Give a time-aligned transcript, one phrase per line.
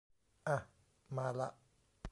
[0.47, 0.57] อะ
[1.15, 1.49] มาละ